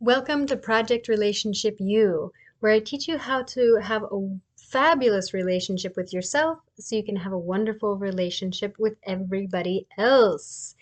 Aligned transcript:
Welcome 0.00 0.46
to 0.48 0.56
Project 0.56 1.06
Relationship 1.06 1.76
U, 1.78 2.32
where 2.58 2.72
I 2.72 2.80
teach 2.80 3.06
you 3.06 3.16
how 3.16 3.44
to 3.44 3.76
have 3.80 4.02
a 4.02 4.38
fabulous 4.56 5.32
relationship 5.32 5.96
with 5.96 6.12
yourself 6.12 6.58
so 6.80 6.96
you 6.96 7.04
can 7.04 7.14
have 7.14 7.32
a 7.32 7.38
wonderful 7.38 7.96
relationship 7.96 8.76
with 8.76 8.96
everybody 9.04 9.86
else. 9.96 10.74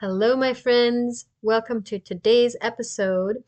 Hello, 0.00 0.36
my 0.36 0.52
friends. 0.52 1.26
Welcome 1.42 1.84
to 1.84 2.00
today's 2.00 2.56
episode, 2.60 3.44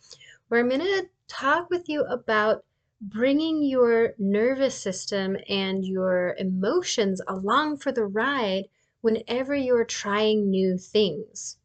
where 0.46 0.60
I'm 0.60 0.68
going 0.68 0.82
to 0.82 1.08
talk 1.26 1.68
with 1.68 1.88
you 1.88 2.04
about 2.04 2.64
bringing 3.00 3.64
your 3.64 4.14
nervous 4.18 4.76
system 4.76 5.36
and 5.48 5.84
your 5.84 6.36
emotions 6.38 7.20
along 7.26 7.78
for 7.78 7.90
the 7.90 8.06
ride 8.06 8.66
whenever 9.00 9.54
you're 9.54 9.84
trying 9.84 10.48
new 10.48 10.78
things. 10.78 11.58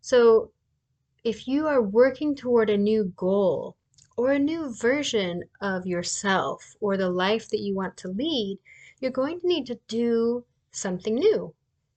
So, 0.00 0.52
if 1.24 1.48
you 1.48 1.66
are 1.66 1.80
working 1.80 2.36
toward 2.36 2.68
a 2.68 2.76
new 2.76 3.12
goal 3.16 3.76
or 4.14 4.32
a 4.32 4.38
new 4.38 4.74
version 4.74 5.42
of 5.62 5.86
yourself 5.86 6.76
or 6.80 6.98
the 6.98 7.08
life 7.08 7.48
that 7.48 7.60
you 7.60 7.74
want 7.74 7.96
to 7.96 8.08
lead, 8.08 8.58
you're 9.00 9.10
going 9.10 9.40
to 9.40 9.48
need 9.48 9.66
to 9.66 9.80
do 9.88 10.44
something 10.70 11.14
new, 11.14 11.54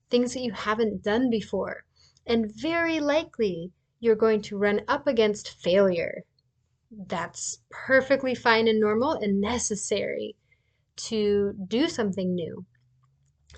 things 0.08 0.32
that 0.32 0.40
you 0.40 0.52
haven't 0.52 1.02
done 1.02 1.28
before. 1.28 1.84
And 2.26 2.50
very 2.54 3.00
likely, 3.00 3.70
you're 4.00 4.16
going 4.16 4.40
to 4.42 4.56
run 4.56 4.80
up 4.88 5.06
against 5.06 5.60
failure. 5.62 6.24
That's 6.90 7.58
perfectly 7.68 8.34
fine 8.34 8.66
and 8.66 8.80
normal 8.80 9.12
and 9.12 9.40
necessary 9.40 10.36
to 10.96 11.54
do 11.68 11.88
something 11.88 12.34
new. 12.34 12.64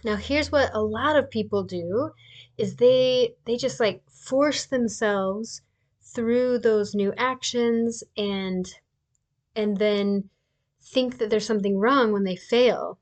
Now, 0.05 0.17
here's 0.17 0.53
what 0.53 0.71
a 0.75 0.83
lot 0.83 1.17
of 1.17 1.31
people 1.31 1.63
do 1.63 2.13
is 2.57 2.77
they 2.77 3.35
they 3.45 3.57
just 3.57 3.81
like 3.81 4.03
force 4.11 4.67
themselves 4.67 5.63
through 6.03 6.59
those 6.59 6.95
new 6.95 7.13
actions 7.17 8.05
and 8.17 8.73
and 9.57 9.77
then 9.79 10.31
think 10.83 11.19
that 11.19 11.31
there's 11.31 11.47
something 11.47 11.79
wrong 11.79 12.13
when 12.13 12.25
they 12.25 12.37
fail 12.37 12.99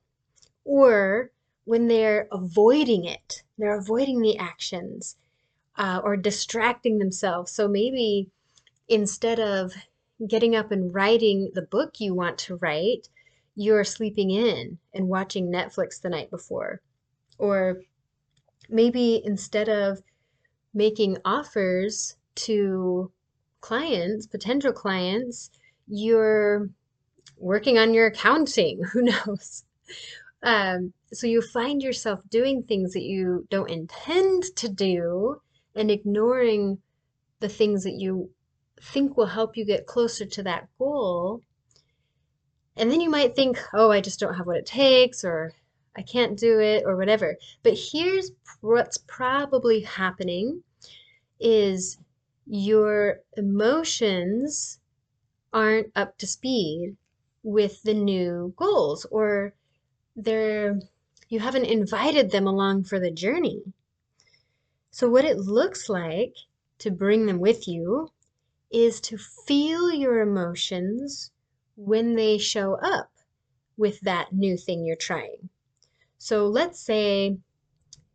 or 0.64 1.30
when 1.64 1.88
they're 1.88 2.28
avoiding 2.32 3.04
it. 3.04 3.42
They're 3.58 3.78
avoiding 3.78 4.20
the 4.20 4.38
actions 4.38 5.16
uh, 5.76 6.00
or 6.02 6.16
distracting 6.16 6.98
themselves. 6.98 7.52
So 7.52 7.68
maybe 7.68 8.30
instead 8.88 9.40
of 9.40 9.74
getting 10.26 10.56
up 10.56 10.72
and 10.72 10.92
writing 10.94 11.50
the 11.54 11.62
book 11.62 12.00
you 12.00 12.14
want 12.14 12.38
to 12.38 12.56
write 12.56 13.08
you're 13.58 13.84
sleeping 13.84 14.30
in 14.30 14.78
and 14.94 15.08
watching 15.08 15.50
netflix 15.50 16.00
the 16.00 16.08
night 16.08 16.30
before 16.30 16.80
or 17.38 17.80
maybe 18.68 19.20
instead 19.24 19.68
of 19.68 20.02
making 20.74 21.16
offers 21.24 22.16
to 22.34 23.10
clients, 23.60 24.26
potential 24.26 24.72
clients, 24.72 25.50
you're 25.86 26.68
working 27.36 27.78
on 27.78 27.94
your 27.94 28.06
accounting. 28.06 28.82
Who 28.92 29.02
knows? 29.02 29.64
Um, 30.42 30.92
so 31.12 31.26
you 31.26 31.42
find 31.42 31.82
yourself 31.82 32.20
doing 32.28 32.62
things 32.62 32.92
that 32.92 33.02
you 33.02 33.46
don't 33.50 33.70
intend 33.70 34.44
to 34.56 34.68
do 34.68 35.40
and 35.74 35.90
ignoring 35.90 36.78
the 37.40 37.48
things 37.48 37.84
that 37.84 37.94
you 37.94 38.30
think 38.80 39.16
will 39.16 39.26
help 39.26 39.56
you 39.56 39.64
get 39.64 39.86
closer 39.86 40.26
to 40.26 40.42
that 40.44 40.68
goal. 40.78 41.42
And 42.78 42.90
then 42.90 43.00
you 43.00 43.10
might 43.10 43.34
think, 43.34 43.58
oh, 43.74 43.90
I 43.90 44.00
just 44.00 44.20
don't 44.20 44.34
have 44.34 44.46
what 44.46 44.56
it 44.56 44.66
takes, 44.66 45.24
or 45.24 45.52
I 45.96 46.02
can't 46.02 46.38
do 46.38 46.60
it, 46.60 46.84
or 46.86 46.96
whatever. 46.96 47.36
But 47.62 47.76
here's 47.76 48.30
what's 48.60 48.98
probably 48.98 49.80
happening 49.80 50.62
is 51.40 51.98
your 52.46 53.20
emotions 53.36 54.78
aren't 55.52 55.90
up 55.96 56.16
to 56.18 56.26
speed 56.26 56.96
with 57.42 57.82
the 57.82 57.94
new 57.94 58.52
goals 58.56 59.06
or 59.10 59.54
they're 60.16 60.78
you 61.28 61.40
haven't 61.40 61.64
invited 61.66 62.30
them 62.30 62.46
along 62.46 62.84
for 62.84 62.98
the 62.98 63.10
journey. 63.10 63.62
So 64.90 65.08
what 65.10 65.26
it 65.26 65.36
looks 65.38 65.88
like 65.88 66.34
to 66.78 66.90
bring 66.90 67.26
them 67.26 67.38
with 67.38 67.68
you 67.68 68.10
is 68.70 69.00
to 69.02 69.18
feel 69.18 69.92
your 69.92 70.20
emotions 70.20 71.30
when 71.78 72.16
they 72.16 72.36
show 72.36 72.74
up 72.74 73.08
with 73.76 74.00
that 74.00 74.32
new 74.32 74.56
thing 74.56 74.84
you're 74.84 74.96
trying. 74.96 75.48
So 76.18 76.48
let's 76.48 76.80
say 76.80 77.38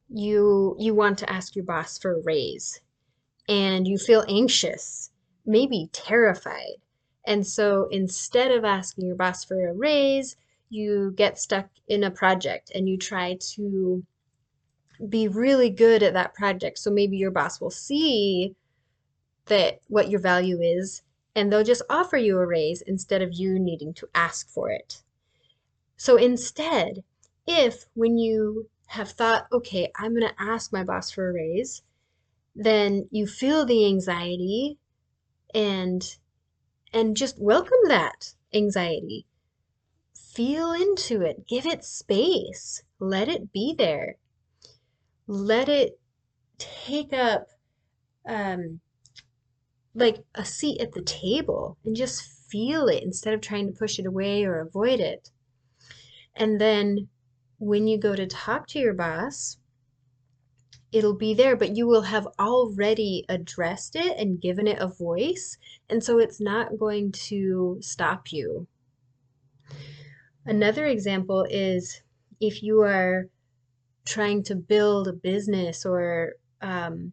you 0.09 0.75
you 0.77 0.93
want 0.93 1.17
to 1.19 1.31
ask 1.31 1.55
your 1.55 1.63
boss 1.63 1.97
for 1.97 2.13
a 2.13 2.21
raise 2.21 2.81
and 3.47 3.87
you 3.87 3.97
feel 3.97 4.25
anxious, 4.27 5.11
maybe 5.45 5.89
terrified. 5.93 6.75
And 7.25 7.47
so 7.47 7.87
instead 7.89 8.51
of 8.51 8.65
asking 8.65 9.07
your 9.07 9.15
boss 9.15 9.45
for 9.45 9.65
a 9.65 9.73
raise, 9.73 10.35
you 10.69 11.13
get 11.15 11.39
stuck 11.39 11.69
in 11.87 12.03
a 12.03 12.11
project 12.11 12.69
and 12.75 12.89
you 12.89 12.97
try 12.97 13.37
to 13.55 14.03
be 15.07 15.29
really 15.29 15.69
good 15.69 16.03
at 16.03 16.13
that 16.13 16.33
project. 16.33 16.79
So 16.79 16.91
maybe 16.91 17.15
your 17.15 17.31
boss 17.31 17.61
will 17.61 17.71
see 17.71 18.55
that 19.45 19.79
what 19.87 20.09
your 20.09 20.19
value 20.19 20.59
is 20.59 21.01
and 21.35 21.51
they'll 21.51 21.63
just 21.63 21.81
offer 21.89 22.17
you 22.17 22.37
a 22.37 22.45
raise 22.45 22.81
instead 22.81 23.21
of 23.21 23.33
you 23.33 23.59
needing 23.59 23.93
to 23.95 24.09
ask 24.13 24.49
for 24.49 24.69
it. 24.69 25.01
So 25.97 26.17
instead, 26.17 27.03
if 27.47 27.85
when 27.93 28.17
you 28.17 28.69
have 28.87 29.11
thought, 29.11 29.47
okay, 29.51 29.91
I'm 29.95 30.13
going 30.13 30.27
to 30.27 30.41
ask 30.41 30.71
my 30.71 30.83
boss 30.83 31.11
for 31.11 31.29
a 31.29 31.33
raise, 31.33 31.81
then 32.55 33.07
you 33.09 33.25
feel 33.25 33.65
the 33.65 33.85
anxiety 33.85 34.77
and 35.53 36.17
and 36.93 37.17
just 37.17 37.39
welcome 37.39 37.79
that 37.87 38.33
anxiety. 38.53 39.25
Feel 40.13 40.71
into 40.71 41.21
it. 41.21 41.47
Give 41.47 41.65
it 41.65 41.83
space. 41.83 42.83
Let 42.99 43.27
it 43.27 43.51
be 43.51 43.73
there. 43.75 44.17
Let 45.25 45.69
it 45.69 45.99
take 46.57 47.13
up 47.13 47.47
um 48.27 48.79
like 49.93 50.23
a 50.35 50.45
seat 50.45 50.81
at 50.81 50.93
the 50.93 51.01
table 51.01 51.77
and 51.85 51.95
just 51.95 52.23
feel 52.49 52.87
it 52.87 53.03
instead 53.03 53.33
of 53.33 53.41
trying 53.41 53.67
to 53.67 53.77
push 53.77 53.99
it 53.99 54.05
away 54.05 54.43
or 54.43 54.59
avoid 54.59 54.99
it 54.99 55.31
and 56.35 56.59
then 56.59 57.07
when 57.59 57.87
you 57.87 57.97
go 57.97 58.15
to 58.15 58.27
talk 58.27 58.67
to 58.67 58.79
your 58.79 58.93
boss 58.93 59.57
it'll 60.93 61.15
be 61.15 61.33
there, 61.33 61.55
but 61.55 61.75
you 61.75 61.87
will 61.87 62.03
have 62.03 62.27
already 62.39 63.25
addressed 63.27 63.95
it 63.95 64.15
and 64.17 64.39
given 64.39 64.67
it 64.67 64.79
a 64.79 64.87
voice. 64.87 65.57
And 65.89 66.01
so 66.03 66.19
it's 66.19 66.39
not 66.39 66.77
going 66.77 67.11
to 67.13 67.79
stop 67.81 68.31
you. 68.31 68.67
Another 70.45 70.85
example 70.85 71.45
is 71.49 72.03
if 72.39 72.61
you 72.61 72.81
are 72.81 73.27
trying 74.05 74.43
to 74.43 74.55
build 74.55 75.07
a 75.07 75.13
business 75.13 75.85
or 75.85 76.33
um, 76.61 77.11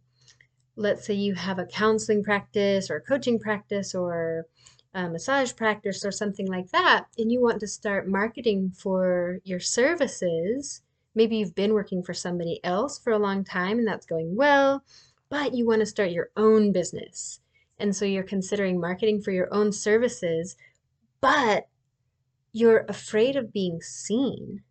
let's 0.77 1.07
say 1.07 1.15
you 1.15 1.35
have 1.35 1.59
a 1.59 1.67
counseling 1.67 2.23
practice 2.23 2.91
or 2.91 2.97
a 2.97 3.01
coaching 3.01 3.39
practice 3.39 3.95
or 3.95 4.47
a 4.95 5.09
massage 5.09 5.55
practice 5.55 6.05
or 6.05 6.11
something 6.11 6.47
like 6.47 6.71
that, 6.71 7.07
and 7.19 7.31
you 7.31 7.41
want 7.41 7.61
to 7.61 7.67
start 7.67 8.09
marketing 8.09 8.73
for 8.77 9.39
your 9.45 9.61
services, 9.61 10.83
Maybe 11.15 11.37
you've 11.37 11.55
been 11.55 11.75
working 11.75 12.03
for 12.03 12.15
somebody 12.15 12.61
else 12.65 12.99
for 12.99 13.13
a 13.13 13.19
long 13.19 13.45
time 13.45 13.79
and 13.79 13.87
that's 13.87 14.07
going 14.07 14.37
well, 14.37 14.85
but 15.29 15.55
you 15.55 15.67
want 15.67 15.81
to 15.81 15.87
start 15.87 16.11
your 16.11 16.31
own 16.37 16.73
business. 16.73 17.41
And 17.79 17.95
so 17.95 18.05
you're 18.05 18.23
considering 18.23 18.81
marketing 18.81 19.23
for 19.23 19.33
your 19.33 19.53
own 19.53 19.73
services, 19.73 20.57
but 21.21 21.67
you're 22.53 22.85
afraid 22.89 23.37
of 23.37 23.53
being 23.53 23.81
seen. 23.81 24.63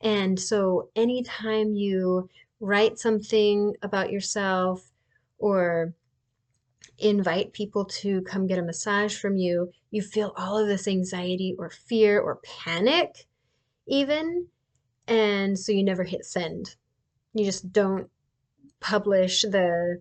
And 0.00 0.38
so 0.38 0.90
anytime 0.94 1.74
you 1.74 2.28
write 2.60 2.98
something 2.98 3.74
about 3.82 4.12
yourself 4.12 4.90
or 5.44 5.92
invite 6.98 7.52
people 7.52 7.84
to 7.84 8.22
come 8.22 8.46
get 8.46 8.58
a 8.58 8.62
massage 8.62 9.14
from 9.14 9.36
you, 9.36 9.70
you 9.90 10.00
feel 10.00 10.32
all 10.38 10.56
of 10.56 10.68
this 10.68 10.88
anxiety 10.88 11.54
or 11.58 11.68
fear 11.68 12.18
or 12.18 12.40
panic, 12.64 13.26
even 13.86 14.46
and 15.06 15.58
so 15.58 15.70
you 15.70 15.84
never 15.84 16.02
hit 16.02 16.24
send. 16.24 16.76
You 17.34 17.44
just 17.44 17.70
don't 17.70 18.08
publish 18.80 19.42
the 19.42 20.00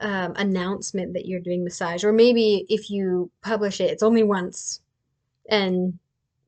um, 0.00 0.34
announcement 0.36 1.14
that 1.14 1.26
you're 1.26 1.40
doing 1.40 1.64
massage, 1.64 2.04
or 2.04 2.12
maybe 2.12 2.66
if 2.68 2.88
you 2.88 3.32
publish 3.42 3.80
it, 3.80 3.90
it's 3.90 4.04
only 4.04 4.22
once, 4.22 4.80
and 5.50 5.98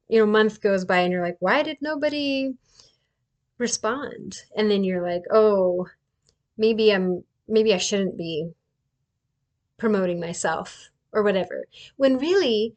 you 0.09 0.21
know, 0.21 0.27
month 0.27 0.61
goes 0.61 0.85
by, 0.85 0.99
and 0.99 1.13
you're 1.13 1.27
like, 1.27 1.39
why 1.41 1.65
did 1.65 1.79
nobody 1.81 2.55
respond? 3.59 4.37
And 4.57 4.71
then 4.71 4.85
you're 4.85 5.03
like, 5.03 5.23
oh, 5.33 5.89
maybe 6.57 6.93
I'm 6.93 7.25
maybe 7.49 7.73
I 7.75 7.79
shouldn't 7.79 8.17
be 8.17 8.53
promoting 9.79 10.21
myself 10.21 10.91
or 11.13 11.23
whatever. 11.23 11.67
When 11.97 12.19
really, 12.19 12.75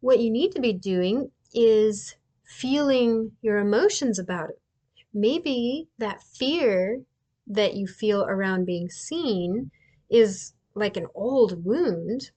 what 0.00 0.20
you 0.20 0.30
need 0.30 0.52
to 0.52 0.60
be 0.60 0.72
doing 0.72 1.30
is 1.52 2.16
feeling 2.44 3.32
your 3.42 3.58
emotions 3.58 4.18
about 4.18 4.50
it. 4.50 4.60
Maybe 5.12 5.88
that 5.98 6.22
fear 6.22 7.02
that 7.46 7.74
you 7.74 7.86
feel 7.86 8.24
around 8.24 8.66
being 8.66 8.90
seen 8.90 9.70
is 10.10 10.52
like 10.74 10.96
an 10.96 11.06
old 11.14 11.64
wound 11.64 12.30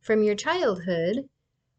from 0.00 0.22
your 0.22 0.34
childhood 0.34 1.28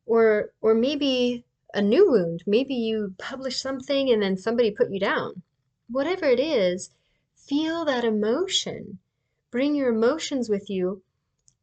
or 0.06 0.52
or 0.62 0.74
maybe 0.74 1.46
a 1.74 1.82
new 1.82 2.10
wound. 2.10 2.44
Maybe 2.48 2.74
you 2.74 3.14
published 3.18 3.62
something 3.62 4.10
and 4.10 4.22
then 4.22 4.38
somebody 4.38 4.72
put 4.72 4.92
you 4.92 5.00
down. 5.00 5.44
Whatever 5.90 6.26
it 6.26 6.40
is, 6.40 6.90
feel 7.36 7.86
that 7.86 8.04
emotion. 8.04 9.00
Bring 9.50 9.76
your 9.76 9.90
emotions 9.90 10.50
with 10.50 10.70
you 10.70 11.04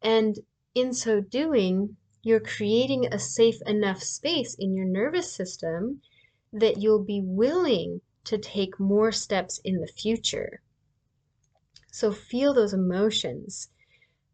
and 0.01 0.39
in 0.75 0.93
so 0.93 1.21
doing, 1.21 1.97
you're 2.21 2.39
creating 2.39 3.07
a 3.07 3.17
safe 3.17 3.61
enough 3.65 4.03
space 4.03 4.53
in 4.53 4.73
your 4.73 4.85
nervous 4.85 5.31
system 5.31 6.01
that 6.51 6.77
you'll 6.77 7.03
be 7.03 7.21
willing 7.21 8.01
to 8.25 8.37
take 8.37 8.79
more 8.79 9.11
steps 9.11 9.59
in 9.63 9.79
the 9.79 9.87
future. 9.87 10.61
So 11.91 12.11
feel 12.11 12.53
those 12.53 12.73
emotions. 12.73 13.69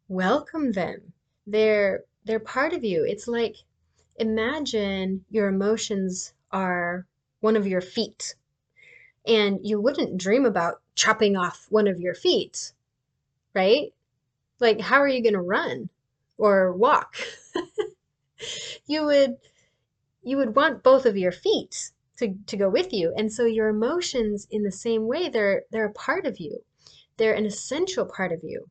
Welcome 0.07 0.71
them. 0.71 1.13
They're 1.45 2.06
they're 2.25 2.39
part 2.39 2.74
of 2.74 2.83
you. 2.83 3.06
It's 3.06 3.27
like 3.27 3.56
imagine 4.15 5.25
your 5.30 5.48
emotions 5.48 6.33
are 6.51 7.06
one 7.39 7.56
of 7.56 7.68
your 7.68 7.81
feet. 7.81 8.36
And 9.27 9.59
you 9.63 9.80
wouldn't 9.80 10.18
dream 10.18 10.45
about 10.45 10.81
chopping 10.95 11.38
off 11.38 11.68
one 11.69 11.88
of 11.88 12.00
your 12.00 12.15
feet, 12.15 12.74
right? 13.53 13.94
Like 14.59 14.80
how 14.80 15.01
are 15.01 15.07
you 15.07 15.24
going 15.24 15.33
to 15.33 15.42
run 15.42 15.89
or 16.38 16.74
walk? 16.74 17.15
you 18.88 19.06
would 19.06 19.38
you 20.24 20.38
would 20.38 20.56
want 20.56 20.83
both 20.83 21.06
of 21.06 21.18
your 21.18 21.31
feet 21.31 21.92
to, 22.18 22.36
to 22.45 22.57
go 22.57 22.69
with 22.69 22.94
you. 22.94 23.13
And 23.18 23.33
so 23.33 23.45
your 23.45 23.69
emotions 23.69 24.48
in 24.51 24.63
the 24.63 24.71
same 24.71 25.07
way, 25.07 25.30
they're 25.30 25.63
they're 25.71 25.86
a 25.86 25.94
part 25.94 26.25
of 26.25 26.39
you. 26.39 26.63
They're 27.18 27.33
an 27.33 27.45
essential 27.45 28.06
part 28.06 28.31
of 28.31 28.44
you. 28.44 28.69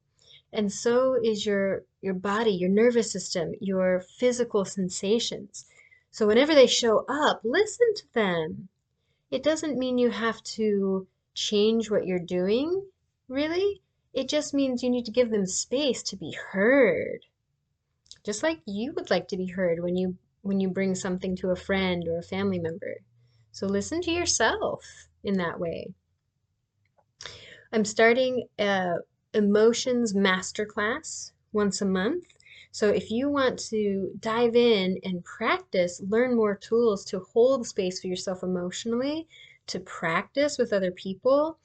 And 0.52 0.72
so 0.72 1.16
is 1.22 1.44
your 1.46 1.84
your 2.00 2.14
body, 2.14 2.52
your 2.52 2.70
nervous 2.70 3.12
system, 3.12 3.54
your 3.60 4.00
physical 4.00 4.64
sensations. 4.64 5.66
So 6.10 6.26
whenever 6.26 6.54
they 6.54 6.66
show 6.66 7.04
up, 7.08 7.40
listen 7.44 7.94
to 7.94 8.14
them. 8.14 8.68
It 9.30 9.42
doesn't 9.42 9.78
mean 9.78 9.98
you 9.98 10.10
have 10.10 10.42
to 10.58 11.06
change 11.34 11.90
what 11.90 12.06
you're 12.06 12.18
doing, 12.18 12.84
really. 13.28 13.80
It 14.12 14.28
just 14.28 14.54
means 14.54 14.82
you 14.82 14.90
need 14.90 15.04
to 15.06 15.12
give 15.12 15.30
them 15.30 15.46
space 15.46 16.02
to 16.04 16.16
be 16.16 16.36
heard. 16.52 17.20
Just 18.24 18.42
like 18.42 18.60
you 18.66 18.92
would 18.94 19.10
like 19.10 19.28
to 19.28 19.36
be 19.36 19.46
heard 19.46 19.82
when 19.82 19.96
you 19.96 20.16
when 20.42 20.60
you 20.60 20.68
bring 20.68 20.94
something 20.94 21.36
to 21.36 21.50
a 21.50 21.56
friend 21.56 22.08
or 22.08 22.18
a 22.18 22.22
family 22.22 22.58
member. 22.58 22.96
So 23.52 23.66
listen 23.66 24.00
to 24.02 24.10
yourself 24.10 25.08
in 25.22 25.34
that 25.34 25.60
way. 25.60 25.92
I'm 27.72 27.84
starting 27.84 28.48
a 28.58 28.94
emotions 29.34 30.14
masterclass 30.14 31.32
once 31.52 31.80
a 31.80 31.86
month. 31.86 32.24
So 32.72 32.88
if 32.88 33.10
you 33.10 33.28
want 33.28 33.58
to 33.70 34.10
dive 34.20 34.56
in 34.56 34.98
and 35.04 35.24
practice, 35.24 36.00
learn 36.08 36.36
more 36.36 36.56
tools 36.56 37.04
to 37.06 37.20
hold 37.20 37.66
space 37.66 38.00
for 38.00 38.06
yourself 38.06 38.42
emotionally, 38.42 39.26
to 39.68 39.80
practice 39.80 40.58
with 40.58 40.72
other 40.72 40.90
people, 40.90 41.58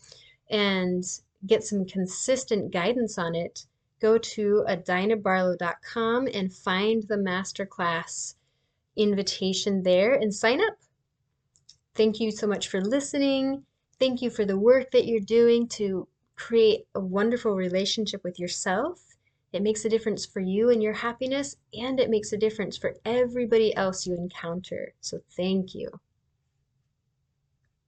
and 0.49 1.03
get 1.47 1.63
some 1.63 1.85
consistent 1.85 2.71
guidance 2.71 3.17
on 3.17 3.35
it, 3.35 3.65
go 4.01 4.17
to 4.17 4.65
adinabarlow.com 4.67 6.27
and 6.33 6.53
find 6.53 7.03
the 7.03 7.15
masterclass 7.15 8.35
invitation 8.95 9.83
there 9.83 10.13
and 10.13 10.33
sign 10.33 10.61
up. 10.61 10.77
Thank 11.95 12.19
you 12.19 12.31
so 12.31 12.47
much 12.47 12.67
for 12.67 12.81
listening. 12.81 13.63
Thank 13.99 14.21
you 14.21 14.29
for 14.29 14.45
the 14.45 14.59
work 14.59 14.91
that 14.91 15.05
you're 15.05 15.21
doing 15.21 15.67
to 15.69 16.07
create 16.35 16.85
a 16.93 16.99
wonderful 16.99 17.55
relationship 17.55 18.23
with 18.23 18.39
yourself. 18.39 19.01
It 19.53 19.63
makes 19.63 19.85
a 19.85 19.89
difference 19.89 20.25
for 20.25 20.41
you 20.41 20.69
and 20.69 20.83
your 20.83 20.91
happiness, 20.91 21.55
and 21.73 21.97
it 21.99 22.09
makes 22.09 22.33
a 22.33 22.37
difference 22.37 22.77
for 22.77 22.93
everybody 23.05 23.73
else 23.75 24.05
you 24.05 24.15
encounter. 24.15 24.93
So, 24.99 25.21
thank 25.37 25.73
you. 25.73 25.89